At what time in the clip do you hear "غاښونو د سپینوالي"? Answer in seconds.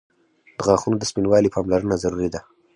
0.65-1.49